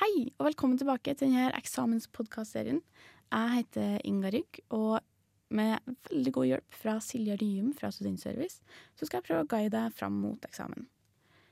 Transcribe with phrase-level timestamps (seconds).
[0.00, 2.78] Hei, og velkommen tilbake til denne eksamenspodkastserien.
[3.28, 5.02] Jeg heter Inga Rygg, og
[5.52, 5.76] med
[6.08, 8.62] veldig god hjelp fra Silja Ryum fra Studentservice,
[8.96, 10.88] så skal jeg prøve å guide deg fram mot eksamen.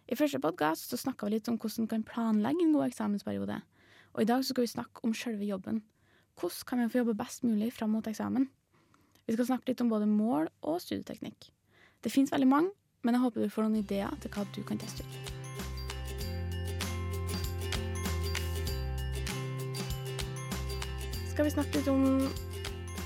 [0.09, 3.61] I første podkast snakka vi litt om hvordan du kan planlegge en god eksamensperiode.
[4.17, 5.85] Og i dag skal vi snakke om selve jobben.
[6.41, 8.49] Hvordan kan vi få jobbe best mulig fram mot eksamen?
[9.29, 11.53] Vi skal snakke litt om både mål og studieteknikk.
[12.01, 12.73] Det fins veldig mange,
[13.05, 15.38] men jeg håper du får noen ideer til hva du kan teste ut.
[21.39, 22.01] Skal vi snakke litt om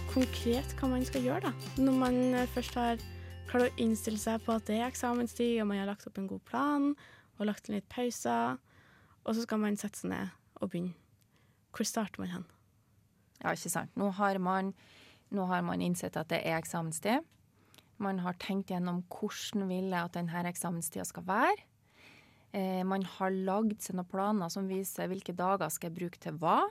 [0.09, 1.83] konkret hva man skal gjøre, da?
[1.85, 2.15] Når man
[2.55, 3.03] først har
[3.51, 6.31] klart å innstille seg på at det er eksamenstid, og man har lagt opp en
[6.31, 8.57] god plan og lagt inn litt pauser,
[9.21, 10.33] og så skal man sette seg ned
[10.63, 10.97] og begynne.
[11.77, 12.49] Hvor starter man hen?
[13.43, 13.93] Ja, ikke sant.
[14.01, 14.73] Nå har man,
[15.29, 17.29] nå har man innsett at det er eksamenstid.
[18.01, 21.67] Man har tenkt gjennom hvordan vil jeg at denne eksamenstida skal være.
[22.57, 26.41] Eh, man har lagd seg noen planer som viser hvilke dager skal jeg bruke til
[26.41, 26.63] hva.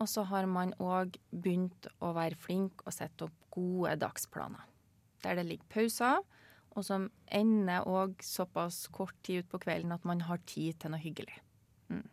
[0.00, 4.64] Og så har man òg begynt å være flink og sette opp gode dagsplaner.
[5.20, 6.22] Der det ligger pauser,
[6.70, 11.02] og som ender òg såpass kort tid utpå kvelden at man har tid til noe
[11.02, 11.36] hyggelig.
[11.90, 12.06] Mm.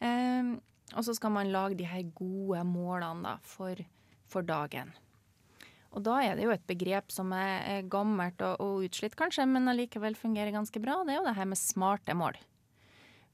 [0.00, 0.52] Eh,
[0.94, 3.80] og så skal man lage de her gode målene da, for,
[4.30, 4.92] for, dagen.
[5.94, 9.70] Og da er det jo et begrep som er, gammelt og, og utslitt, kanskje, men
[9.70, 11.02] allikevel fungerer ganske bra.
[11.04, 12.38] Det er jo det her med smarte mål.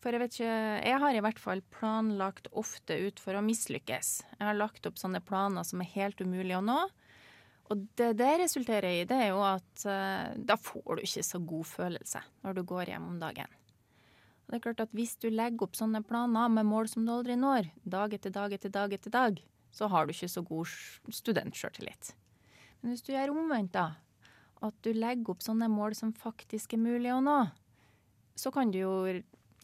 [0.00, 0.56] For jeg vet ikke
[0.88, 4.12] Jeg har i hvert fall planlagt ofte ut for å mislykkes.
[4.38, 6.80] Jeg har lagt opp sånne planer som er helt umulige å nå.
[7.70, 11.38] Og det det resulterer i, det er jo at uh, da får du ikke så
[11.52, 13.52] god følelse når du går hjem om dagen.
[14.50, 17.12] Og det er klart at Hvis du legger opp sånne planer med mål som du
[17.14, 19.38] aldri når, dag etter dag etter dag, etter dag,
[19.70, 20.66] så har du ikke så god
[21.14, 22.14] studentsjøltillit.
[22.80, 24.00] Men hvis du gjør omvendt, da,
[24.66, 27.38] at du legger opp sånne mål som faktisk er mulig å nå,
[28.34, 28.94] så kan du jo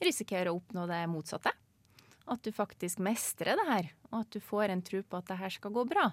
[0.03, 1.53] risikere å oppnå det motsatte.
[2.27, 5.39] At du faktisk mestrer det her, og at du får en tro på at det
[5.41, 6.09] her skal gå bra.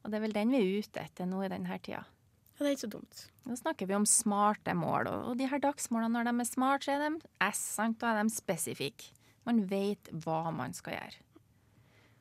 [0.00, 2.00] Og det er vel den vi er ute etter nå i denne tida.
[2.04, 3.24] Ja, det er ikke så dumt.
[3.48, 6.96] Nå snakker vi om smarte mål, og de her dagsmålene, når de er smarte, så
[6.96, 9.12] er de S, sant, da er de spesifikke.
[9.48, 11.26] Man vet hva man skal gjøre.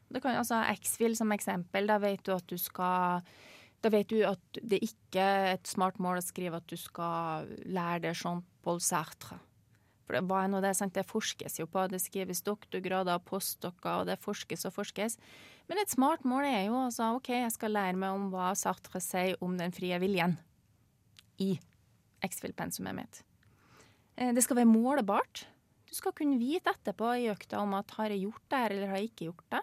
[0.10, 3.22] Det kan, altså X-Fill som eksempel, da vet du at du skal
[3.80, 7.48] da vet du at det ikke er et smart mål å skrive at du skal
[7.70, 9.38] lære deg Jean-Paul Sartre.
[10.10, 10.72] For hva er nå det?
[10.74, 10.96] Sant?
[10.98, 11.84] Det forskes jo på.
[11.86, 15.20] Det skrives doktorgrader og postdokker, og det forskes og forskes.
[15.70, 19.02] Men et smart mål er jo altså OK, jeg skal lære meg om hva Sartre
[19.06, 20.34] sier om den frie viljen
[21.46, 21.52] i
[22.26, 23.22] X-Fill-pensumet mitt.
[24.18, 25.46] Eh, det skal være målbart.
[25.86, 28.92] Du skal kunne vite etterpå i økta om at har jeg gjort det her, eller
[28.92, 29.62] har jeg ikke gjort det.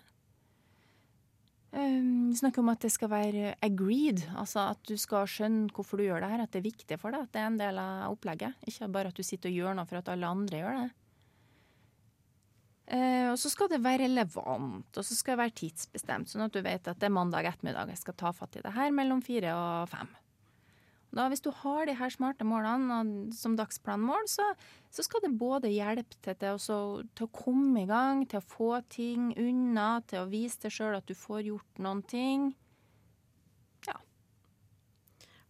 [1.77, 6.01] Ehm, vi snakker om at det skal være agreed, altså at du skal skjønne hvorfor
[6.01, 6.45] du gjør det her.
[6.45, 8.63] At det er viktig for deg, at det er en del av opplegget.
[8.69, 10.89] Ikke bare at du sitter og gjør noe for at alle andre gjør det.
[12.87, 16.55] Eh, og så skal det være relevant, og så skal det være tidsbestemt, sånn at
[16.55, 19.25] du vet at det er mandag ettermiddag jeg skal ta fatt i det her mellom
[19.27, 20.13] fire og fem.
[21.17, 24.45] Da, hvis du har de her smarte målene som dagsplanmål, så,
[24.93, 26.77] så skal det både hjelpe til, til, også,
[27.17, 30.99] til, å komme i gang, til å få ting unna, til å vise deg sjøl
[30.99, 32.51] at du får gjort noen ting.
[33.89, 33.97] Ja.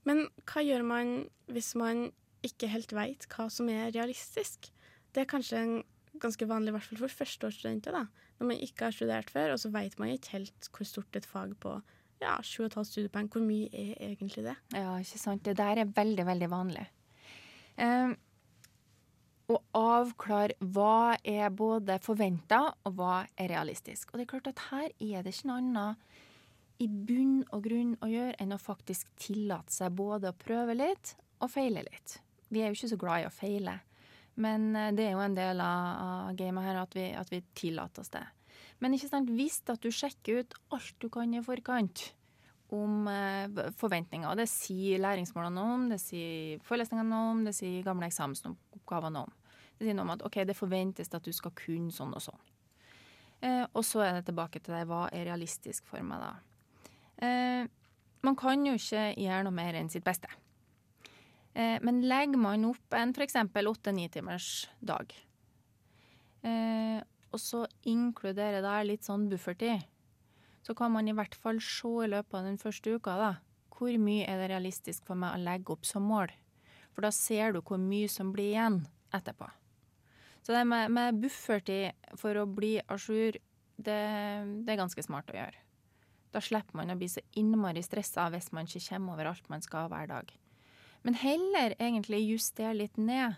[0.06, 1.12] Men hva gjør man
[1.50, 2.06] hvis man
[2.46, 4.70] ikke helt veit hva som er realistisk?
[5.10, 5.76] Det er kanskje en
[6.22, 8.06] ganske vanlig, i hvert fall for førsteårsstudenter, da.
[8.38, 11.26] Når man ikke har studert før, og så veit man ikke helt hvor stort et
[11.26, 11.74] fag på
[12.22, 13.30] ja, 7,5 studiepoeng.
[13.32, 14.56] Hvor mye er egentlig det?
[14.74, 15.44] Ja, ikke sant.
[15.44, 16.86] Det der er veldig, veldig vanlig.
[17.76, 18.14] Eh,
[19.46, 24.10] å avklare hva er både forventa og hva er realistisk.
[24.10, 26.22] Og det er klart at her er det ikke noe annet
[26.82, 31.14] i bunn og grunn å gjøre enn å faktisk tillate seg både å prøve litt
[31.40, 32.18] og feile litt.
[32.52, 33.78] Vi er jo ikke så glad i å feile,
[34.42, 38.04] men eh, det er jo en del av gamet her at vi, at vi tillater
[38.04, 38.24] oss det.
[38.82, 42.10] Men ikke sant, hvis at du sjekker ut alt du kan i forkant
[42.74, 47.86] om eh, forventninger, det sier læringsmålene noe om, det sier forelesningene noe om, det sier
[47.86, 49.36] gamle eksamensoppgaver noe om.
[49.76, 52.42] Det sier noe om at OK, det forventes at du skal kunne sånn og sånn.
[53.44, 54.88] Eh, og så er det tilbake til deg.
[54.90, 56.32] hva er realistisk for meg da?
[57.22, 57.68] Eh,
[58.26, 60.28] man kan jo ikke gjøre noe mer enn sitt beste.
[61.56, 63.38] Eh, men legger man opp en f.eks.
[63.46, 65.12] åtte-ni timers dag,
[66.42, 67.00] eh,
[67.36, 69.84] og så inkluderer det litt sånn buffertid,
[70.64, 73.32] så kan man i hvert fall se i løpet av den første uka da,
[73.76, 76.32] hvor mye er det realistisk for meg å legge opp som mål.
[76.96, 78.80] For da ser du hvor mye som blir igjen
[79.14, 79.50] etterpå.
[80.46, 83.36] Så det med, med buffertid for å bli à jour,
[83.76, 84.00] det,
[84.64, 85.60] det, er ganske smart å gjøre.
[86.32, 89.64] Da slipper man å bli så innmari stressa hvis man ikke kommer over alt man
[89.64, 90.32] skal hver dag.
[91.04, 93.36] Men heller egentlig justere litt ned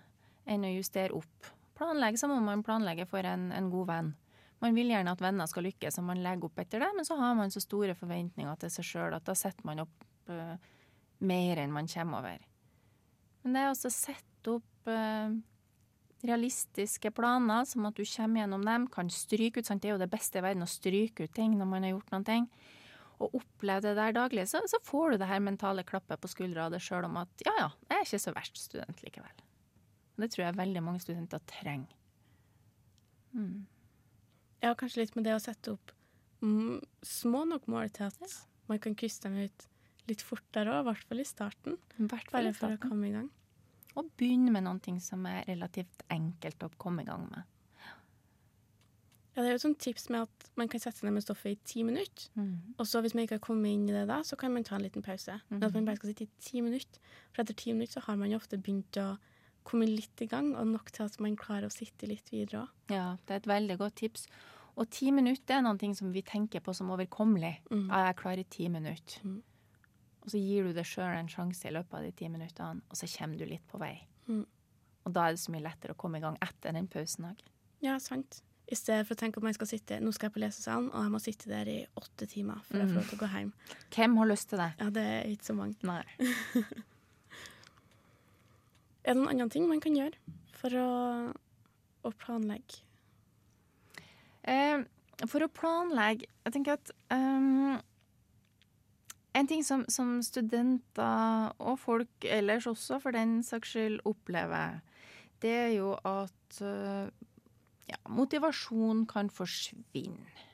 [0.49, 4.15] enn å justere opp planlegge, så må man planlegge for en, en god venn.
[4.63, 7.19] Man vil gjerne at venner skal lykkes, og man legger opp etter det, men så
[7.21, 10.57] har man så store forventninger til seg sjøl at da setter man opp uh,
[11.23, 12.43] mer enn man kommer over.
[13.45, 15.31] Men det er også å sette opp uh,
[16.27, 19.69] realistiske planer, som at du kommer gjennom dem, kan stryke ut.
[19.69, 19.85] Sant?
[19.85, 22.15] Det er jo det beste i verden å stryke ut ting når man har gjort
[22.15, 22.49] noen ting.
[23.19, 26.67] Og oppleve det der daglig, så, så får du det her mentale klappet på skuldra
[26.67, 29.45] av deg sjøl om at ja ja, jeg er ikke så verst student likevel.
[30.19, 31.95] Det tror jeg veldig mange studenter trenger.
[33.37, 33.67] Mm.
[34.65, 35.93] Ja, kanskje litt med det å sette opp
[37.03, 38.31] små nok mål til at ja.
[38.71, 39.69] man kan krysse dem ut
[40.09, 41.77] litt fortere òg, i hvert fall i starten.
[41.99, 43.29] Bare for å komme i gang.
[43.99, 47.55] Og begynne med ting som er relativt enkelt å komme i gang med.
[49.35, 51.23] Ja, det er jo et sånt tips med at man kan sette seg ned med
[51.23, 52.31] stoffet i ti minutter.
[52.35, 52.75] Mm.
[52.79, 54.79] Og så hvis man ikke har kommet inn i det da, så kan man ta
[54.79, 55.37] en liten pause.
[55.47, 55.59] Mm.
[55.59, 57.03] Men at man bare skal sitte i ti minutter.
[57.31, 59.13] For etter ti minutter så har man jo ofte begynt å
[59.67, 62.79] komme litt i gang, og nok til at man klarer å sitte litt videre òg.
[62.95, 64.29] Ja, det er et veldig godt tips.
[64.79, 67.57] Og ti minutter er noe som vi tenker på som overkommelig.
[67.71, 67.89] Mm.
[67.89, 69.25] Jeg er klar i ti minutter.
[69.27, 69.41] Mm.
[70.23, 73.01] Og så gir du deg sjøl en sjanse i løpet av de ti minuttene, og
[73.01, 73.95] så kommer du litt på vei.
[74.29, 74.45] Mm.
[75.09, 77.41] Og da er det så mye lettere å komme i gang etter den pausen òg.
[77.85, 78.43] Ja, sant.
[78.69, 81.07] I stedet for å tenke at man skal sitte Nå skal jeg på lesesalen, og
[81.07, 83.53] jeg må sitte der i åtte timer for jeg får lov til å gå hjem.
[83.95, 84.69] Hvem har lyst til det?
[84.83, 85.79] Ja, det er ikke så mange.
[85.89, 86.03] Nei.
[89.09, 90.89] Er det noen andre ting man kan gjøre for å,
[92.05, 92.83] å planlegge?
[94.45, 94.85] Eh,
[95.27, 97.79] for å planlegge Jeg tenker at um,
[99.39, 104.81] en ting som, som, studenter og folk ellers også, for den saks skyld, opplever,
[105.45, 107.07] det er jo at uh,
[107.89, 110.47] ja, motivasjon kan forsvinne.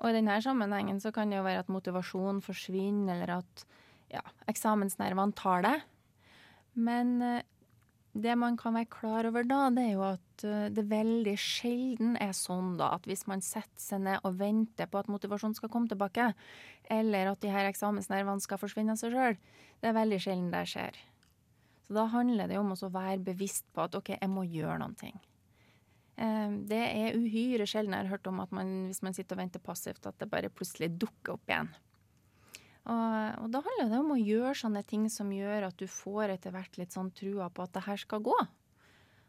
[0.00, 3.66] Og i denne sammenhengen så kan det jo være at motivasjon forsvinner, eller at
[4.14, 5.76] ja, eksamensnervene tar det.
[6.74, 7.42] Men eh,
[8.12, 12.16] det man kan være klar over da, det er jo at eh, det veldig sjelden
[12.20, 15.72] er sånn da at hvis man setter seg ned og venter på at motivasjonen skal
[15.72, 16.32] komme tilbake,
[16.92, 19.40] eller at de her eksamensnervene skal forsvinne av seg sjøl,
[19.80, 21.02] det er veldig sjelden det skjer.
[21.86, 24.96] Så da handler det om å være bevisst på at OK, jeg må gjøre noen
[24.96, 25.16] ting.
[26.68, 29.62] det er uhyre sjelden jeg har hørt om at man, hvis man sitter og venter
[29.64, 31.72] passivt, at det bare plutselig dukker opp igjen.
[32.82, 36.34] Og, og, da handler det om å gjøre sånne ting som gjør at du får
[36.34, 38.38] etter hvert litt sånn trua på at det her skal gå.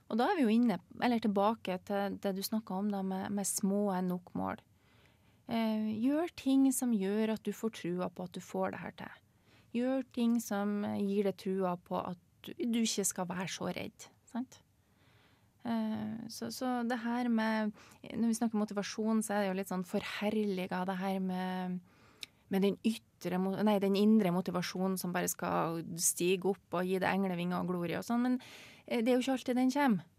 [0.09, 3.29] Og da er vi jo inne, eller tilbake til det du snakka om da med,
[3.33, 4.61] med små nok mål.
[5.53, 8.97] Eh, gjør ting som gjør at du får trua på at du får det her
[9.03, 9.21] til.
[9.77, 14.09] Gjør ting som gir deg trua på at du, du ikke skal være så redd.
[14.29, 14.59] Sant?
[15.63, 17.71] Eh, så, så, det her med
[18.03, 21.79] Når vi snakker motivasjon, så er det jo litt sånn forherliga det her med
[22.53, 27.09] med den, ytre, nei, den indre motivasjonen som bare skal stige opp og gi deg
[27.09, 28.25] englevinger og glorie og sånn.
[28.27, 28.39] Men
[28.85, 30.09] eh, det er jo ikke alltid den kommer.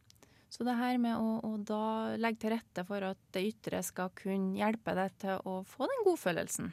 [0.54, 4.12] Så det her med å, å, da legge til rette for at det ytre skal
[4.14, 6.70] kunne hjelpe deg til å få den godfølelsen.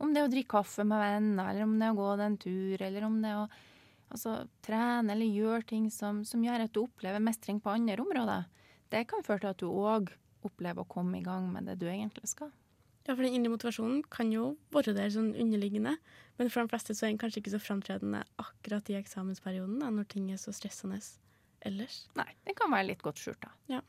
[0.00, 2.38] Om det er å drikke kaffe med venner, eller om det er å gå den
[2.40, 3.44] tur, eller om det er å
[4.08, 8.48] altså, trene eller gjøre ting som, som, gjør at du opplever mestring på andre områder.
[8.88, 10.12] Det kan føre til at du òg
[10.44, 12.52] opplever å komme i gang med det du egentlig skal.
[13.04, 15.98] Ja, for den indre motivasjonen kan jo være der sånn underliggende,
[16.38, 19.90] men for de fleste så er den kanskje ikke så framtredende akkurat i eksamensperioden, da,
[19.92, 21.02] når ting er så stressende
[21.68, 22.06] ellers.
[22.16, 23.52] Nei, den kan være litt godt skjult, da.
[23.76, 23.82] Ja.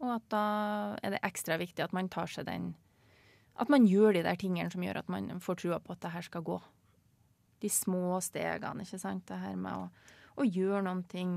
[0.00, 0.44] Og at da
[1.04, 2.72] er det ekstra viktig at man tar seg den
[3.60, 6.14] At man gjør de der tingene som gjør at man får trua på at det
[6.14, 6.54] her skal gå.
[7.60, 9.26] De små stegene, ikke sant.
[9.28, 9.90] Det her med å,
[10.40, 11.34] å gjøre noen ting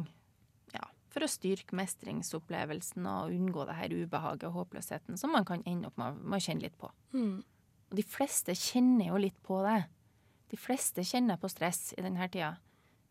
[1.13, 5.91] for å styrke mestringsopplevelsen og unngå det her ubehaget og håpløsheten som man kan ende
[5.91, 6.89] opp med, å kjenne litt på.
[7.13, 7.43] Mm.
[7.91, 9.84] Og de fleste kjenner jo litt på det.
[10.50, 12.55] De fleste kjenner på stress i denne tida.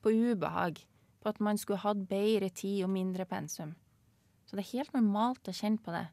[0.03, 0.83] På ubehag.
[1.23, 3.77] På at man skulle hatt bedre tid og mindre pensum.
[4.47, 6.09] Så det er helt normalt å kjenne på det.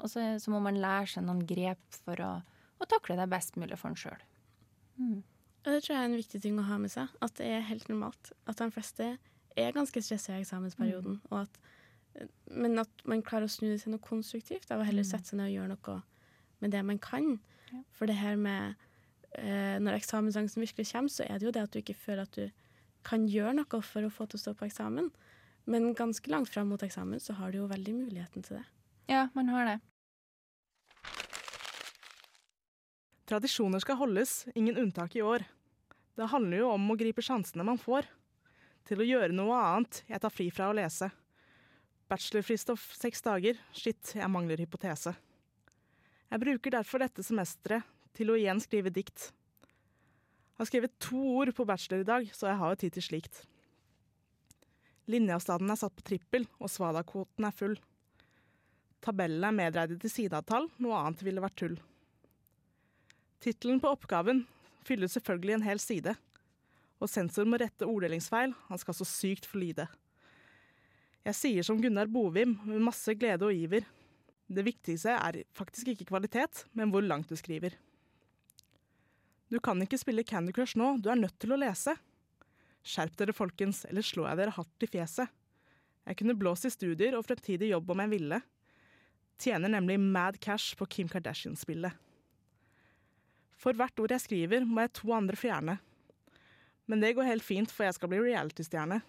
[0.00, 2.32] Og så, så må man lære seg noen grep for å,
[2.80, 4.24] å takle det best mulig for en sjøl.
[4.96, 5.20] Mm.
[5.66, 7.12] Og det tror jeg er en viktig ting å ha med seg.
[7.24, 8.32] At det er helt normalt.
[8.48, 9.16] At de fleste
[9.56, 11.20] er ganske stressa i eksamensperioden.
[11.30, 11.38] Mm.
[11.40, 15.10] At, men at man klarer å snu det til noe konstruktivt av å heller mm.
[15.10, 15.96] sette seg ned og gjøre noe
[16.64, 17.32] med det man kan.
[17.72, 17.82] Ja.
[17.96, 18.76] For det her med
[19.36, 22.36] eh, Når eksamensangsten virkelig kommer, så er det jo det at du ikke føler at
[22.36, 22.46] du
[23.06, 25.10] kan gjøre noe for å få til å stå på eksamen.
[25.66, 28.64] Men ganske langt fram mot eksamen så har du jo veldig muligheten til det.
[29.10, 29.76] Ja, man har det.
[33.26, 35.42] Tradisjoner skal holdes, ingen unntak i år.
[36.16, 38.06] Det handler jo om å gripe sjansene man får
[38.86, 40.02] til å gjøre noe annet.
[40.08, 41.10] Jeg tar fri fra å lese.
[42.10, 43.58] Bachelorfrist om seks dager.
[43.74, 45.14] Shit, jeg mangler hypotese.
[46.30, 49.30] Jeg bruker derfor dette semesteret til å igjen skrive dikt.
[50.56, 53.04] Jeg har skrevet to ord på bachelor i dag, så jeg har jo tid til
[53.04, 53.42] slikt.
[55.12, 57.76] Linjeavstanden er satt på trippel, og svada-kvoten er full.
[59.04, 61.76] Tabellene er medregnet til sideavtall, noe annet ville vært tull.
[63.44, 64.46] Tittelen på oppgaven
[64.86, 66.16] fyller selvfølgelig en hel side,
[67.00, 69.62] og sensor må rette orddelingsfeil, han skal så sykt få.
[71.26, 73.82] Jeg sier som Gunnar Bovim, med masse glede og iver.
[74.46, 77.74] Det viktigste er faktisk ikke kvalitet, men hvor langt du skriver.
[79.50, 81.96] Du kan ikke spille Candy Crush nå, du er nødt til å lese.
[82.86, 85.34] Skjerp dere, folkens, eller slår jeg dere hardt i fjeset.
[86.06, 88.40] Jeg kunne blåst i studier og fremtidig jobb om jeg ville.
[89.42, 91.90] Tjener nemlig mad cash på Kim Kardashian-spillet.
[93.58, 95.78] For hvert ord jeg skriver, må jeg to andre fjerne.
[96.86, 99.00] Men det går helt fint, for jeg skal bli reality-stjerne.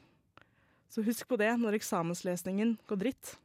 [0.89, 3.35] Så husk på det når eksamenslesningen går dritt.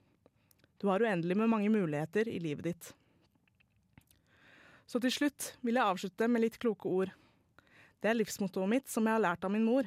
[0.81, 2.93] Du har uendelig med mange muligheter i livet ditt.
[4.87, 7.12] Så til slutt vil jeg avslutte med litt kloke ord.
[8.03, 9.87] Det er livsmottoet mitt som jeg har lært av min mor.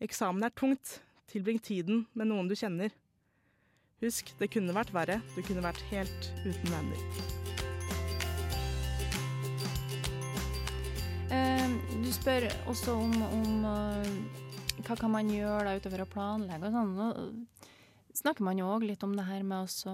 [0.00, 1.00] Eksamen er tungt,
[1.32, 2.94] tilbring tiden med noen du kjenner.
[4.00, 7.39] Husk, det kunne vært verre, du kunne vært helt uten venner.
[11.30, 14.40] Du spør også om, om uh,
[14.86, 16.94] hva kan man gjøre da utover å planlegge og sånn.
[16.98, 19.92] Nå snakker man jo òg litt om det her med også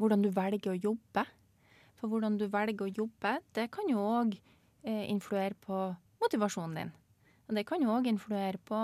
[0.00, 1.26] hvordan du velger å jobbe.
[2.00, 5.82] For hvordan du velger å jobbe, det kan jo òg eh, influere på
[6.22, 6.94] motivasjonen din.
[7.50, 8.78] Og det kan jo òg influere på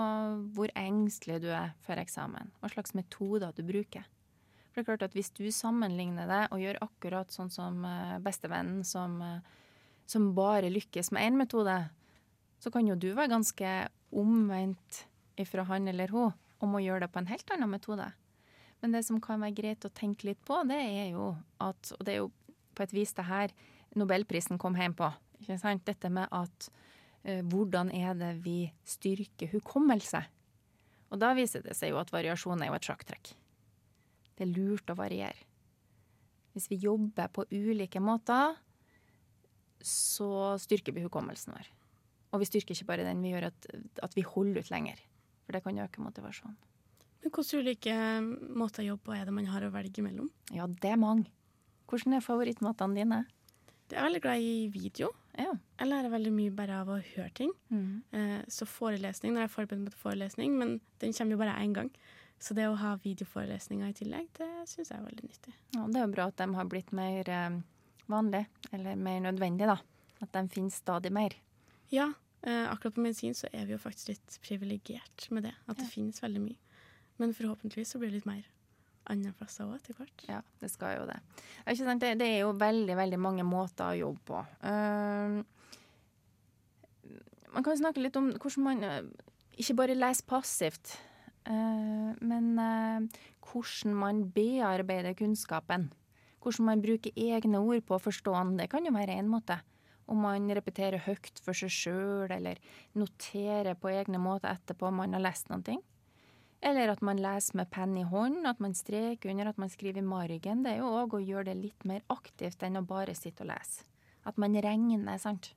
[0.53, 2.51] hvor engstelig du er for eksamen.
[2.61, 4.05] Hva slags metoder du bruker.
[4.69, 8.19] For det er klart at Hvis du sammenligner det og gjør akkurat sånn som eh,
[8.21, 9.63] bestevennen som, eh,
[10.07, 11.75] som bare lykkes med én metode,
[12.63, 13.73] så kan jo du være ganske
[14.15, 15.03] omvendt
[15.37, 16.33] ifra han eller hun
[16.63, 18.07] om å gjøre det på en helt annen metode.
[18.81, 22.05] Men det som kan være greit å tenke litt på, det er jo at Og
[22.05, 22.31] det er jo
[22.77, 23.53] på et vis det her
[23.97, 25.09] nobelprisen kom hjem på.
[25.41, 25.85] Ikke sant?
[25.85, 26.69] Dette med at
[27.23, 30.21] eh, hvordan er det vi styrker hukommelse?
[31.09, 33.33] Og da viser det seg jo at variasjon er jo et sjakktrekk.
[34.37, 35.47] Det er lurt å variere.
[36.53, 38.57] Hvis vi jobber på ulike måter,
[39.83, 41.69] så styrker vi hukommelsen vår.
[42.33, 43.69] Og vi styrker ikke bare den, vi gjør at,
[44.03, 44.99] at vi holder ut lenger.
[45.45, 46.57] For det kan øke motivasjonen.
[47.23, 47.95] Men Hvilke ulike
[48.55, 50.29] måter å jobbe på er det man har å velge mellom?
[50.53, 51.31] Ja, det er mange.
[51.87, 53.21] Hvordan er favorittmatene dine?
[53.87, 55.13] Jeg er veldig glad i video.
[55.37, 55.53] Ja.
[55.79, 57.53] Jeg lærer veldig mye bare av å høre ting.
[57.71, 58.03] Mm.
[58.11, 61.75] Eh, så forelesning, når jeg forbereder meg til forelesning, men den kommer jo bare én
[61.77, 61.91] gang.
[62.43, 65.55] Så det å ha videoforelesninger i tillegg, det syns jeg er veldig nyttig.
[65.77, 67.57] Ja, det er jo bra at de har blitt mer eh,
[68.11, 69.77] vanlig, eller mer nødvendig, da.
[70.21, 71.35] At de finnes stadig mer.
[71.93, 75.53] Ja, eh, akkurat på medisin så er vi jo faktisk litt privilegert med det.
[75.67, 75.93] At det Ja.
[75.93, 76.57] finnes veldig mye.
[77.17, 78.43] Men forhåpentligvis så blir det litt mer
[79.09, 80.23] andre plasser òg etter hvert.
[80.27, 81.19] Ja, det skal jo det.
[81.65, 81.99] Det?
[81.99, 84.41] Det, det er jo veldig, veldig mange måter å jobbe på.
[84.63, 85.43] Uh,
[87.53, 89.03] man kan snakke litt om hvordan man eh,
[89.57, 90.97] ikke bare leser passivt,
[91.47, 92.51] uh, men
[93.47, 95.89] hvordan man bearbeider kunnskapen.
[96.43, 98.55] Hvordan man bruker egne ord på å forstå den.
[98.61, 99.59] Det kan jo være én måte.
[100.07, 102.61] Om man repeterer høyt for seg sjøl, eller
[102.95, 105.81] noterer på egne måter etterpå om man har lest noen ting.
[106.63, 110.01] Eller at man leser med penn i hånd, at man streker under, at man skriver
[110.01, 110.63] i margen.
[110.63, 113.51] Det er jo òg å gjøre det litt mer aktivt enn å bare sitte og
[113.51, 113.85] lese.
[114.27, 115.51] At man regner, sant.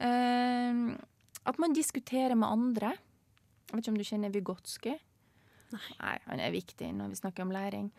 [0.00, 0.96] Uh,
[1.44, 2.94] at man diskuterer med andre.
[3.68, 4.96] Jeg vet ikke om du kjenner Vygotsky?
[5.70, 5.92] Nei.
[6.00, 7.90] Nei, han er viktig når vi snakker om læring.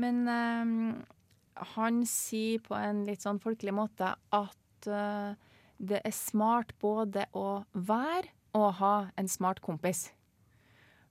[0.00, 0.72] Men eh,
[1.74, 5.36] han sier på en litt sånn folkelig måte at uh,
[5.80, 10.08] det er smart både å være og ha en smart kompis.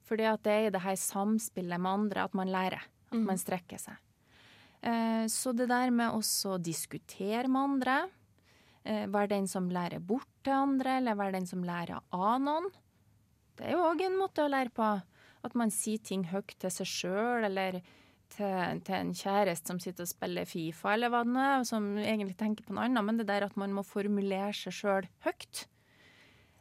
[0.10, 2.84] Fordi at det er i det her samspillet med andre at man lærer.
[3.10, 3.98] At man strekker seg.
[4.86, 7.96] Uh, så det der med også å diskutere med andre,
[8.86, 12.70] uh, være den som lærer bort til andre, eller være den som lærer av noen,
[13.60, 14.90] det er jo òg en måte å lære på.
[15.44, 17.82] At man sier ting høyt til seg sjøl, eller
[18.36, 21.68] til, til en kjæreste som sitter og spiller Fifa, eller hva det nå er, og
[21.70, 23.06] som egentlig tenker på noe annet.
[23.08, 25.66] Men det der at man må formulere seg sjøl høyt,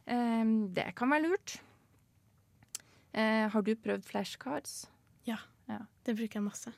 [0.09, 0.45] eh,
[0.75, 1.59] det kan være lurt.
[3.13, 4.87] Eh, har du prøvd flashcards?
[5.25, 5.37] ja,
[6.03, 6.71] Det bruker jeg masse.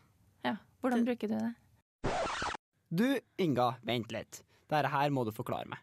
[0.43, 0.57] Ja.
[0.81, 1.55] Hvordan Det- bruker du det?
[2.93, 4.41] Du, Inga, vent litt.
[4.69, 5.79] Dette her må du forklare meg.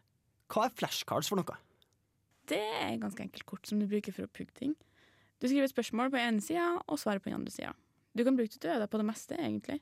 [0.49, 1.57] Hva er flashcards for noe?
[2.45, 4.75] Det er ganske enkelt kort som du bruker for å pugge ting.
[5.39, 7.73] Du skriver et spørsmål på ene sida og svaret på den andre sida.
[8.19, 9.79] Du kan bruke deg på det meste, egentlig.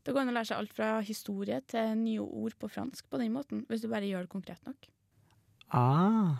[0.00, 3.18] Det går an å lære seg alt fra historie til nye ord på fransk på
[3.20, 4.86] den måten, hvis du bare gjør det konkret nok.
[5.76, 6.38] Ah.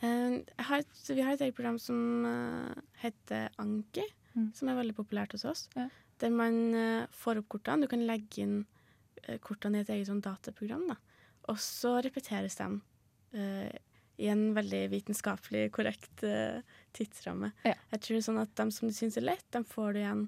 [0.00, 0.38] Eh,
[0.68, 4.06] har et, vi har et eget program som eh, heter Anki,
[4.38, 4.52] Mm.
[4.54, 5.64] som er veldig populært hos oss.
[5.74, 5.88] Ja.
[6.22, 7.82] Der man eh, får opp kortene.
[7.82, 8.58] Du kan legge inn
[9.42, 10.84] kortene i et eget sånn dataprogram.
[10.86, 10.94] Da.
[11.50, 12.68] Og så repeteres de
[13.34, 13.72] eh,
[14.18, 16.58] i en veldig vitenskapelig korrekt uh,
[16.96, 17.52] tidsramme.
[17.66, 17.76] Ja.
[17.94, 20.24] Jeg tror sånn at De som du syns er lett, de får du igjen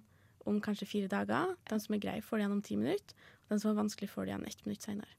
[0.49, 1.57] om kanskje fire dager.
[1.69, 3.17] De som er greie, får du igjen om ti minutter.
[3.47, 5.11] Og de som er vanskelig, får du igjen ett minutt senere.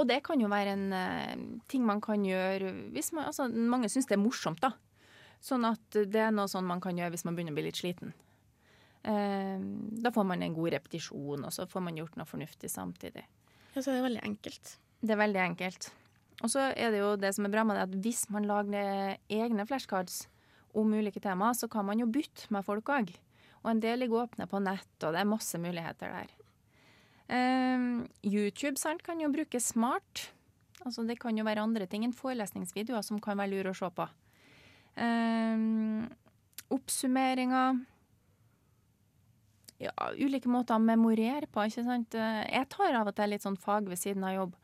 [0.00, 3.90] Og det kan jo være en uh, ting man kan gjøre hvis man Altså, mange
[3.92, 4.72] syns det er morsomt, da.
[5.44, 7.80] Sånn at det er noe sånn man kan gjøre hvis man begynner å bli litt
[7.80, 8.14] sliten.
[9.04, 9.60] Uh,
[10.04, 13.24] da får man en god repetisjon, og så får man gjort noe fornuftig samtidig.
[13.74, 14.76] Ja, så er det veldig enkelt.
[15.00, 15.90] Det er veldig enkelt.
[16.40, 19.16] Og så er det jo det som er bra med det, at hvis man lager
[19.28, 20.22] egne flashcards
[20.76, 23.12] om ulike temaer, så kan man jo bytte med folk òg.
[23.60, 26.30] Og en del ligger åpne på nett, og det er masse muligheter der.
[27.30, 30.30] Ehm, YouTube sant, kan jo brukes smart.
[30.80, 33.90] Altså, det kan jo være andre ting enn forelesningsvideoer som kan være lure å se
[33.94, 34.08] på.
[35.00, 36.08] Um,
[36.74, 37.78] oppsummeringer
[39.80, 42.12] Ja, ulike måter å memorere på, ikke sant.
[42.12, 44.58] Eh, Jeg tar av og til litt sånn fag ved siden av jobb.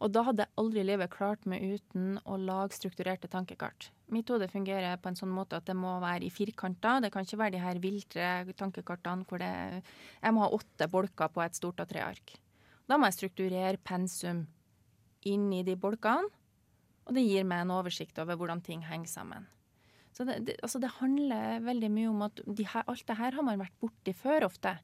[0.00, 3.90] Og da hadde jeg aldri i livet klart meg uten å lage strukturerte tankekart.
[4.10, 7.02] Mitt hode fungerer på en sånn måte at det må være i firkanter.
[7.04, 11.28] Det kan ikke være de her viltre tankekartene hvor det Jeg må ha åtte bolker
[11.28, 12.34] på et stort A3-ark.
[12.88, 14.46] Da må jeg strukturere pensum
[15.28, 16.32] inn i de bolkene,
[17.04, 19.46] og det gir meg en oversikt over hvordan ting henger sammen.
[20.16, 23.36] Så det, det, altså det handler veldig mye om at de her, alt det her
[23.36, 24.78] har man vært borti før ofte.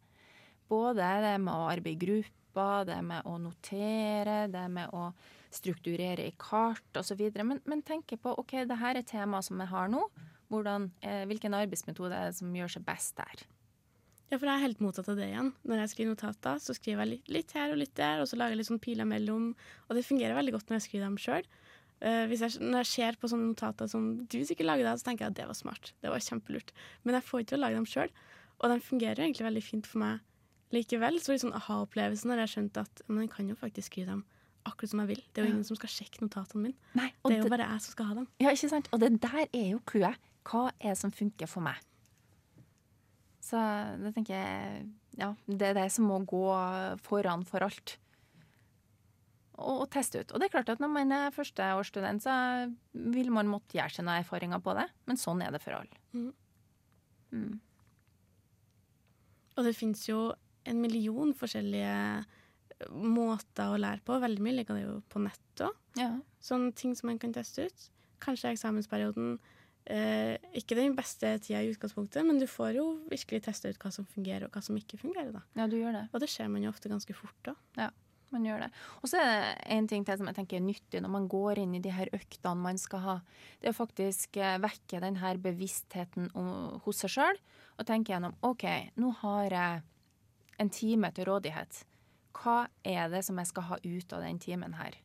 [0.68, 2.14] Både det med å arbeide i
[2.56, 5.12] grupper, det med å notere, det med å
[5.52, 7.20] strukturere i kart osv.
[7.42, 10.06] Men, men tenke på ok, det her er temaet som jeg har nå.
[10.48, 13.46] Hvordan, eh, hvilken arbeidsmetode er det som gjør seg best der?
[14.30, 15.52] Ja, for jeg er helt motsatt av det igjen.
[15.64, 18.36] Når jeg skriver notater, så skriver jeg litt, litt her og litt der, og så
[18.38, 19.52] lager jeg litt sånn piler mellom.
[19.86, 21.46] Og det fungerer veldig godt når jeg skriver dem sjøl.
[21.96, 25.38] Uh, når jeg ser på sånne notater som du sikkert lager så tenker jeg at
[25.38, 25.94] det var smart.
[26.02, 26.74] Det var kjempelurt.
[27.06, 28.16] Men jeg får ikke til å lage dem sjøl.
[28.56, 30.20] Og de fungerer egentlig veldig fint for meg
[30.74, 31.18] likevel.
[31.20, 34.06] Så det er sånn aha-opplevelsen når jeg skjønte at men jeg kan jo faktisk skrive
[34.14, 34.24] dem
[34.66, 35.20] akkurat som jeg vil.
[35.32, 36.74] Det er jo ingen som skal sjekke notatene mine.
[36.98, 38.28] Nei, Det er jo det- bare jeg som skal ha dem.
[38.40, 38.88] Ja, ikke sant?
[38.92, 40.16] Og det der er jo clouet.
[40.44, 41.76] Hva er det som funker for meg?
[43.40, 43.56] Så
[44.02, 44.86] det tenker jeg
[45.18, 47.96] Ja, det er det som må gå foran for alt.
[49.56, 50.32] Og, og teste ut.
[50.32, 54.20] Og det er klart at når man er førsteårsstudent, så vil man måtte gjøre noen
[54.22, 54.90] erfaringer på det.
[55.06, 55.96] Men sånn er det for alle.
[56.12, 56.32] Mm.
[57.32, 57.60] Mm.
[59.56, 60.34] Og det fins jo
[60.70, 61.96] en million forskjellige
[62.92, 64.18] måter å lære på.
[64.20, 65.76] Veldig mye ligger det jo på nett òg.
[65.98, 66.10] Ja.
[66.44, 67.86] Sånne ting som man kan teste ut.
[68.22, 69.36] Kanskje eksamensperioden
[69.92, 73.92] eh, ikke den beste tida i utgangspunktet, men du får jo virkelig teste ut hva
[73.94, 75.32] som fungerer og hva som ikke fungerer.
[75.36, 75.44] da.
[75.56, 76.08] ja, du gjør det.
[76.12, 77.88] Og det ser man jo ofte ganske fort òg.
[78.34, 78.70] Man gjør det.
[79.00, 81.60] Og så er det en ting til som jeg tenker er nyttig når man går
[81.62, 83.18] inn i de her øktene man skal ha.
[83.60, 86.48] Det er å faktisk eh, vekke den her bevisstheten om,
[86.84, 87.38] hos seg sjøl
[87.76, 88.66] og tenke gjennom OK,
[88.98, 89.84] nå har jeg
[90.62, 91.82] en time til rådighet.
[92.36, 94.98] Hva er det som jeg skal ha ut av den timen her?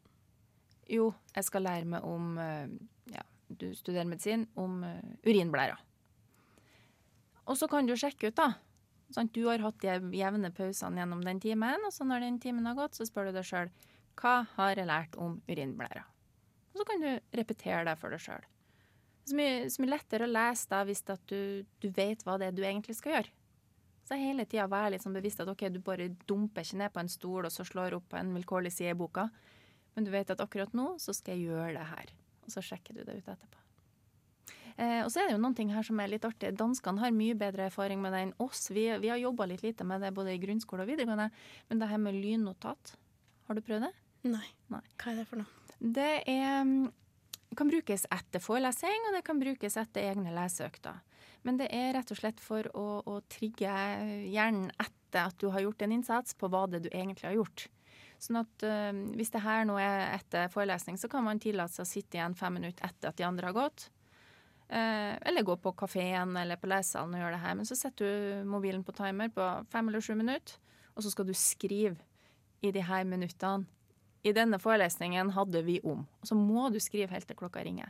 [0.92, 2.68] Jo, jeg skal lære meg om eh,
[3.12, 4.84] Ja, du studerer medisin, om
[5.28, 5.78] urinblæra.
[7.50, 8.54] Og så kan du sjekke ut, da.
[9.12, 9.34] Sant?
[9.36, 12.78] Du har hatt de jevne pausene gjennom den timen, og så når den timen har
[12.78, 13.72] gått, så spør du deg sjøl
[14.20, 16.04] hva har jeg lært om urinblæra?
[16.72, 18.44] Og så kan du repetere det for deg sjøl.
[19.28, 22.58] Så mye, så mye lettere å lese da hvis du, du vet hva det er
[22.58, 23.34] du egentlig skal gjøre.
[24.08, 27.04] Så hele tida være litt sånn bevisst at ok, du bare dumper ikke ned på
[27.04, 29.30] en stol og så slår opp på en vilkårlig side i boka,
[29.96, 32.14] men du vet at akkurat nå så skal jeg gjøre det her.
[32.46, 33.62] Og så sjekker du det ut etterpå.
[34.78, 36.54] Eh, og så er det jo noen ting her som er litt artig.
[36.58, 38.70] Danskene har mye bedre erfaring med det enn oss.
[38.74, 41.28] Vi, vi har jobba litt lite med det både i grunnskole og videregående.
[41.70, 42.96] Men det her med lynnotat,
[43.48, 43.92] har du prøvd det?
[44.32, 44.48] Nei.
[44.72, 44.84] Nei.
[45.02, 45.78] Hva er det for noe?
[45.82, 46.90] Det er, mm,
[47.58, 51.02] kan brukes etter forelesning, og det kan brukes etter egne leseøkter.
[51.47, 53.69] Men det er rett og slett for å, å trigge
[54.30, 57.65] hjernen etter at du har gjort en innsats, på hva det du egentlig har gjort.
[58.21, 61.88] Sånn at øh, Hvis det her nå er etter forelesning, så kan man tillate seg
[61.88, 63.88] å sitte igjen fem minutter etter at de andre har gått.
[64.71, 67.58] Eh, eller gå på kafeen eller på lesesalen og gjøre det her.
[67.60, 70.56] Men så setter du mobilen på timer på fem eller sju minutter,
[70.95, 71.97] og så skal du skrive
[72.62, 73.65] i de her minuttene.
[74.21, 76.06] I denne forelesningen hadde vi om.
[76.21, 77.89] Og så må du skrive helt til klokka ringer.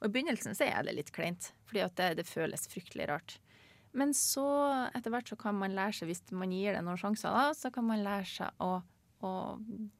[0.00, 3.36] Og i begynnelsen så er det litt kleint, fordi at det, det føles fryktelig rart.
[3.92, 4.46] Men så
[4.94, 7.72] etter hvert så kan man lære seg, hvis man gir det noen sjanser, da, så
[7.74, 8.74] kan man lære seg å,
[9.26, 9.32] å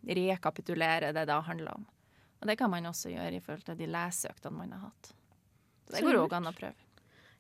[0.07, 1.89] rekapitulere det det handler om.
[2.41, 5.11] Og det kan man også gjøre i forhold til de leseøktene man har hatt.
[5.91, 6.87] Så det går òg an å prøve.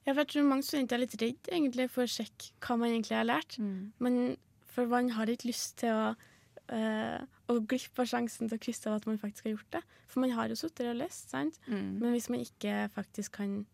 [0.04, 2.92] Ja, for jeg tror mange studenter er litt redd egentlig for å sjekke hva man
[2.92, 3.56] egentlig har lært.
[4.02, 4.18] Men
[4.70, 6.12] for man har ikke lyst til å,
[6.74, 9.82] eh, å glipp av sjansen til å krysse av at man faktisk har gjort det.
[10.10, 11.58] For man har jo sittet og lest, sant?
[11.66, 11.98] Mm.
[12.02, 13.64] Men hvis man ikke faktisk kan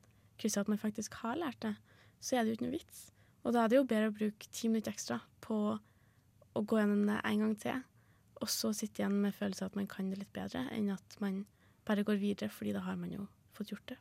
[0.41, 1.75] krysse av at man faktisk har lært det,
[2.21, 3.05] så er det jo ikke noe vits.
[3.47, 5.59] Og da er det jo bedre å bruke ti minutter ekstra på
[6.57, 7.85] å gå gjennom det en gang til,
[8.41, 11.17] og så sitte igjen med følelsen av at man kan det litt bedre, enn at
[11.23, 11.45] man
[11.87, 13.97] bare går videre, fordi da har man jo fått gjort det.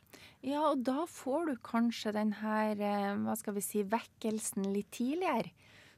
[0.45, 4.91] Ja, og da får du kanskje den her, eh, hva skal vi si, vekkelsen litt
[4.95, 5.53] tidligere.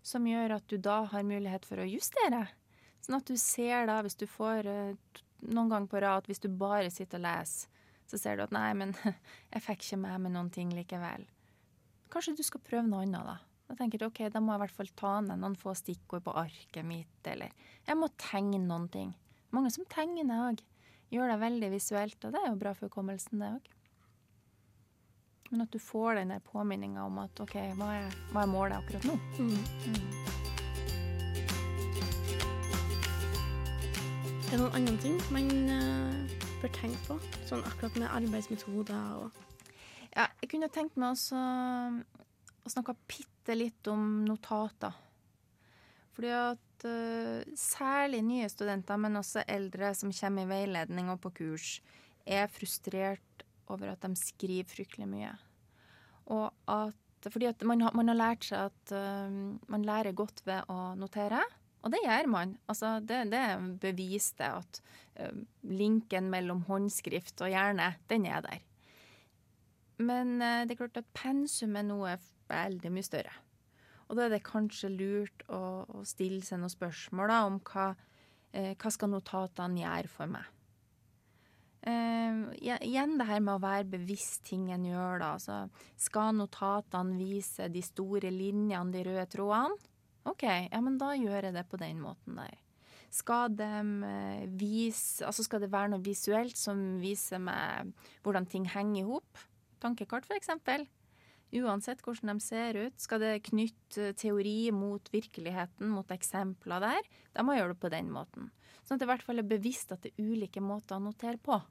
[0.06, 2.46] Som gjør at du da har mulighet for å justere.
[3.08, 6.50] Sånn at du ser da, hvis du får eh, noen ganger på rad, hvis du
[6.52, 7.70] bare sitter og leser,
[8.08, 8.91] så ser du at nei, men
[9.54, 11.24] jeg fikk ikke med meg noen ting likevel.
[12.12, 13.38] Kanskje du skal prøve noe annet, da.
[13.67, 16.26] Da tenker du OK, da må jeg i hvert fall ta ned noen få stikkord
[16.28, 17.56] på arket mitt, eller
[17.88, 19.15] jeg må tegne noen ting.
[19.56, 20.63] Mange som tegner òg.
[21.12, 23.70] Gjør det veldig visuelt, og det er jo bra for hukommelsen, det òg.
[25.54, 28.82] Men at du får den der påminninga om at OK, hva er, hva er målet
[28.82, 29.15] akkurat nå?
[29.39, 30.37] Er
[34.48, 37.18] det noen andre ting man uh, bør tenke på?
[37.50, 39.44] Sånn akkurat med arbeidsmetoder og
[40.14, 44.96] Ja, jeg kunne tenkt meg også å snakke bitte litt om notater.
[46.16, 51.34] Fordi at uh, særlig nye studenter, men også eldre som kommer i veiledning og på
[51.42, 51.78] kurs,
[52.24, 55.36] er frustrert over at de skriver fryktelig mye.
[56.32, 56.96] Og at
[57.28, 59.28] fordi at man har, man har lært seg at uh,
[59.68, 61.44] man lærer godt ved å notere.
[61.86, 62.56] Og det gjør man.
[62.68, 63.44] Altså, det, det
[63.84, 64.82] beviste at
[65.16, 68.63] eh, linken mellom håndskrift og hjerne, den er der.
[70.02, 72.20] Men eh, det er klart at pensumet nå er
[72.52, 73.34] veldig mye større.
[74.08, 75.62] Og da er det kanskje lurt å,
[76.00, 77.88] å stille seg noen spørsmål da, om hva,
[78.56, 80.54] eh, hva skal notatene gjøre for meg.
[81.88, 85.28] Igjen- igjen det her med å være bevisst ting en gjør, da.
[85.38, 85.60] Altså,
[85.96, 89.78] skal notatene vise de store linjene, de røde trådene?
[90.28, 92.58] OK, ja, men da gjør jeg det på den måten der.
[93.13, 97.94] Skal, dem, eh, vise, altså skal det være noe visuelt som viser meg
[98.26, 99.46] hvordan ting henger i hop?
[99.84, 100.84] Tankekart, eksempel.
[101.56, 102.98] Uansett hvordan de ser ut.
[103.00, 107.08] Skal det knytte teori mot virkeligheten, mot eksempler der?
[107.32, 108.50] Da må jeg gjøre det på den måten.
[108.84, 111.40] Sånn at det i hvert fall er bevisst at det er ulike måter å notere
[111.40, 111.62] på.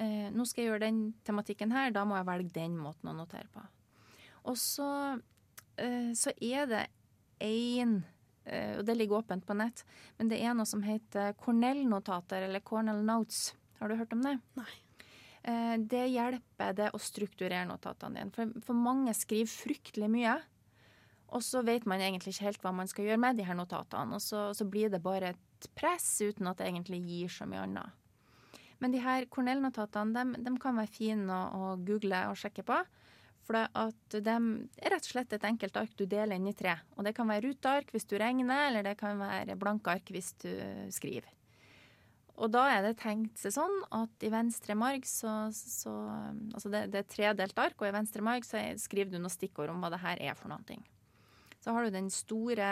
[0.00, 3.16] Eh, nå skal jeg gjøre den tematikken her, da må jeg velge den måten å
[3.18, 3.66] notere på.
[4.48, 5.20] Og så,
[5.76, 6.86] eh, så er det
[7.40, 8.00] én
[8.44, 9.84] eh, Og det ligger åpent på nett,
[10.18, 13.54] men det er noe som heter Cornell-notater, eller Cornell Notes.
[13.80, 14.36] Har du hørt om det?
[14.60, 14.70] Nei.
[15.42, 18.34] Eh, det hjelper det å strukturere notatene dine.
[18.36, 20.36] For, for mange skriver fryktelig mye.
[21.30, 24.18] Og så vet man egentlig ikke helt hva man skal gjøre med de her notatene.
[24.18, 27.64] Og så, så blir det bare et press uten at det egentlig gir så mye
[27.64, 27.96] annet.
[28.80, 32.80] Men de her Cornell-notatene de, kan være fine å, å google og sjekke på.
[33.50, 33.58] For
[34.14, 34.32] det de
[34.78, 36.76] er rett og slett et enkelt ark du deler inn i tre.
[36.94, 40.28] Og det kan være ruteark hvis du regner, eller det kan være blanke ark hvis
[40.38, 40.52] du
[40.94, 41.26] skriver.
[42.38, 45.96] Og da er det tenkt seg sånn at i venstre marg så, så
[46.54, 49.34] Altså det, det er tredelt ark, og i venstre marg så er- skriver du noen
[49.34, 50.86] stikkord om hva det her er for ting.
[51.58, 52.70] Så har du den store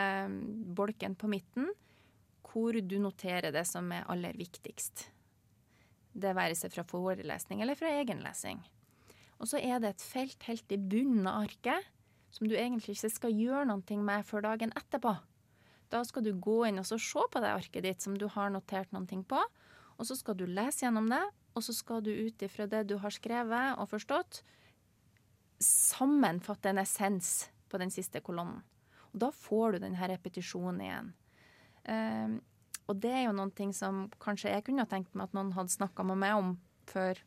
[0.79, 1.73] bolken på midten
[2.49, 5.09] hvor du noterer det som er aller viktigst.
[6.15, 8.63] Det være seg fra forelesning eller fra egenlesing.
[9.39, 11.87] Og så er det et felt helt i bunnen av arket
[12.35, 15.15] som du egentlig ikke skal gjøre noe med før dagen etterpå.
[15.89, 18.93] Da skal du gå inn og se på det arket ditt som du har notert
[18.93, 19.41] noe på,
[19.99, 21.23] og så skal du lese gjennom det,
[21.57, 24.43] og så skal du ut ifra det du har skrevet og forstått,
[25.65, 28.61] sammenfatte en essens på den siste kolonnen.
[29.11, 31.09] Og da får du denne repetisjonen igjen.
[31.89, 32.37] Um,
[32.89, 35.73] og det er jo noen ting som kanskje jeg kunne tenkt meg at noen hadde
[35.73, 36.55] snakka med meg om
[36.89, 37.19] før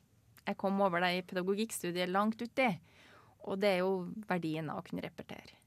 [0.47, 2.67] jeg kom over det i pedagogikkstudiet langt uti.
[3.49, 5.57] Og det er jo verdien av å kunne repetere.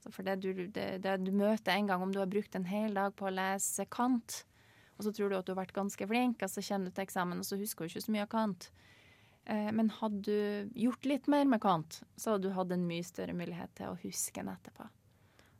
[0.00, 2.68] Så for det du, det, det du møter en gang, om du har brukt en
[2.68, 4.44] hel dag på å lese Kant,
[4.96, 7.06] og så tror du at du har vært ganske flink, og så kommer du til
[7.06, 8.70] eksamen, og så husker du ikke så mye av Kant.
[9.44, 13.04] Eh, Men hadde du gjort litt mer med Kant, så hadde du hatt en mye
[13.04, 14.88] større mulighet til å huske den etterpå.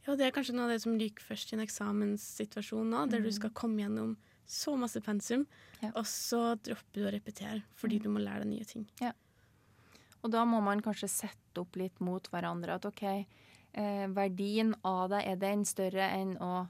[0.06, 3.20] Ja, det er kanskje noe av det som ryker først i en eksamenssituasjon nå, der
[3.24, 4.14] du skal komme gjennom
[4.50, 5.46] så masse pensum,
[5.80, 5.92] Ja.
[5.94, 8.86] og så dropper du å repetere fordi du må lære deg nye ting.
[10.22, 12.74] Og da må man kanskje sette opp litt mot hverandre.
[12.76, 13.02] At OK,
[13.72, 16.68] eh, verdien av det, er den større enn å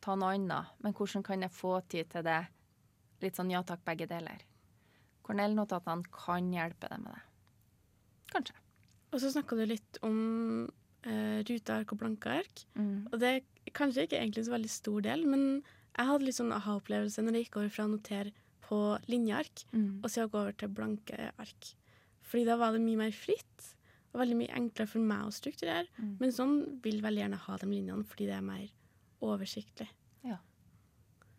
[0.00, 0.76] ta noe annet?
[0.84, 2.46] Men hvordan kan jeg få tid til det?
[3.24, 4.44] Litt sånn ja takk, begge deler.
[5.26, 7.22] Cornell-notatene kan hjelpe deg med det.
[8.32, 8.54] Kanskje.
[9.12, 10.68] Og så snakka du litt om
[11.02, 12.62] eh, ruteark og blanke ark.
[12.78, 13.08] Mm.
[13.10, 15.64] Og det er kanskje ikke egentlig så veldig stor del, men
[15.98, 18.32] jeg hadde litt sånn aha-opplevelse når jeg gikk over fra å notere
[18.68, 20.00] på linjeark, Mm.
[20.04, 21.74] og så gå over til blanke ark.
[22.22, 23.74] Fordi da var det mye mer fritt,
[24.12, 25.86] og veldig mye enklere for meg å strukturere.
[25.98, 26.16] Mm.
[26.20, 28.68] Men sånn vil veldig gjerne ha de linjene, fordi det er mer
[29.22, 29.88] oversiktlig.
[30.24, 30.38] Ja.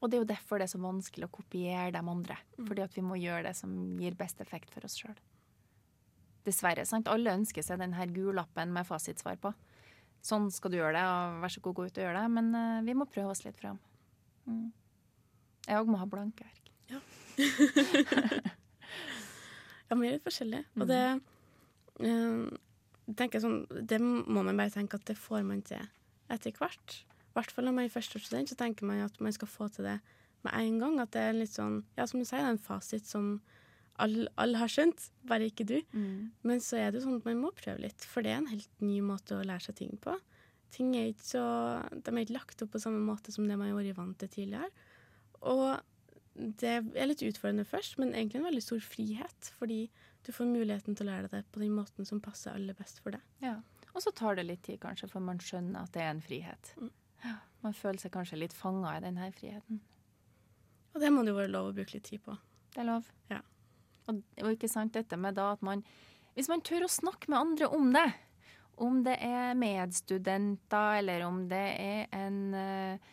[0.02, 2.38] Og det er jo derfor det er så vanskelig å kopiere de andre.
[2.58, 2.68] Mm.
[2.68, 5.16] Fordi at vi må gjøre det som gir best effekt for oss sjøl.
[6.46, 6.86] Dessverre.
[6.88, 7.08] sant?
[7.12, 9.54] Alle ønsker seg denne gullappen med fasitsvar på.
[10.24, 12.32] Sånn skal du gjøre det, og vær så god, gå ut og gjør det.
[12.32, 13.78] Men uh, vi må prøve oss litt fram.
[14.50, 14.70] Mm.
[15.68, 16.72] Jeg òg må ha blanke ark.
[16.90, 17.00] Ja,
[19.90, 20.66] ja, vi er litt forskjellige.
[20.80, 22.40] Og det eh,
[23.14, 25.84] tenker jeg sånn, Det må man bare tenke at det får man til
[26.30, 27.04] etter hvert.
[27.30, 29.88] I hvert fall når man er førsteårsstudent, så tenker man at man skal få til
[29.88, 30.00] det
[30.46, 31.00] med en gang.
[31.04, 33.38] At det er litt sånn, ja, som du sier, det er en fasit som
[34.00, 35.78] alle all har skjønt, bare ikke du.
[35.92, 36.32] Mm.
[36.48, 38.52] Men så er det jo sånn at man må prøve litt, for det er en
[38.52, 40.16] helt ny måte å lære seg ting på.
[40.74, 41.44] Ting er ikke så,
[41.90, 44.32] De er ikke lagt opp på samme måte som det man har vært vant til
[44.36, 44.70] tidligere.
[45.50, 45.80] Og
[46.60, 49.52] det er litt utfordrende først, men egentlig en veldig stor frihet.
[49.60, 49.82] Fordi
[50.28, 53.02] du får muligheten til å lære deg det på den måten som passer aller best
[53.04, 53.26] for deg.
[53.44, 53.58] Ja.
[53.96, 56.74] Og så tar det litt tid, kanskje, for man skjønner at det er en frihet.
[56.78, 56.92] Mm.
[57.66, 59.82] Man føler seg kanskje litt fanga i denne friheten.
[60.94, 62.36] Og det må det jo være lov å bruke litt tid på.
[62.74, 63.10] Det er lov.
[63.32, 63.42] Ja.
[64.08, 65.84] Og, og ikke sant dette med da at man
[66.38, 68.06] Hvis man tør å snakke med andre om det,
[68.80, 73.10] om det er medstudenter, eller om det er en eh,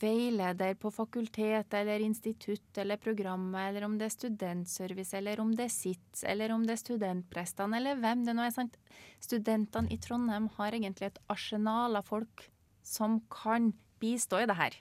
[0.00, 5.68] veileder på fakultet eller institutt eller programmet, eller om det er studentservice, eller om det
[5.68, 8.54] er SITS, eller om det er studentprestene, eller hvem det nå er.
[8.54, 8.78] sant?
[9.20, 12.48] Studentene i Trondheim har egentlig et arsenal av folk
[12.84, 14.80] som kan bistå i det her.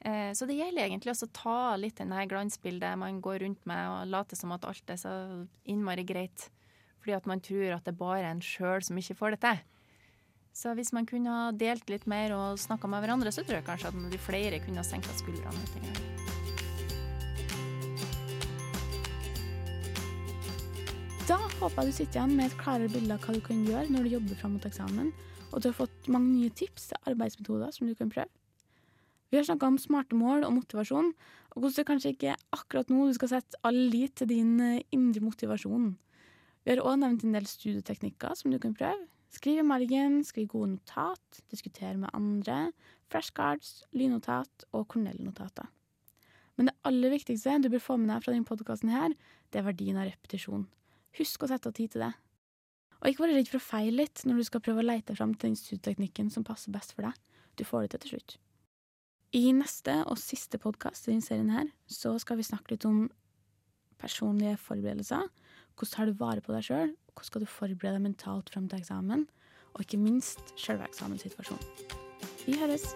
[0.00, 3.88] Eh, Så det gjelder egentlig også å ta litt det glansbildet man går rundt med
[3.88, 6.50] og late som at alt er så innmari greit,
[7.06, 9.58] fordi at man tror at det bare er en sjøl som ikke får det til.
[10.56, 13.66] Så hvis man kunne ha delt litt mer og snakka med hverandre, så tror jeg
[13.68, 16.00] kanskje at de flere kunne ha senka skuldrene litt.
[21.28, 23.92] Da håper jeg du sitter igjen med et klarere bilde av hva du kan gjøre
[23.92, 25.12] når du jobber fram mot eksamen,
[25.52, 28.32] og du har fått mange nye tips til arbeidsmetoder som du kan prøve.
[29.30, 31.12] Vi har snakka om smarte mål og motivasjon,
[31.54, 34.82] og hvordan det kanskje ikke akkurat nå du skal sette all lit til din eh,
[34.94, 35.94] indre motivasjon.
[36.66, 39.06] Vi har òg nevnt en del studieteknikker som du kan prøve.
[39.30, 42.72] Skriv i margen, skriv gode notat, diskutere med andre,
[43.06, 45.68] flashcards, lynnotat og Cornell-notater.
[46.58, 49.98] Men det aller viktigste du bør få med deg fra denne podkasten det er verdien
[50.00, 50.64] av repetisjon.
[51.20, 52.12] Husk å sette av tid til det.
[52.98, 55.36] Og ikke være redd for å feile litt når du skal prøve å lete fram
[55.36, 57.14] til den studieteknikken som passer best for deg.
[57.54, 58.38] Du får det til til slutt.
[59.36, 63.04] I neste og siste podkast i denne serien her, så skal vi snakke litt om
[64.00, 65.28] personlige forberedelser.
[65.76, 66.92] Hvordan tar du vare på deg sjøl?
[67.12, 69.26] Hvordan skal du forberede deg mentalt fram til eksamen?
[69.76, 71.92] Og ikke minst sjølve eksamenssituasjonen.
[72.46, 72.94] Vi høres!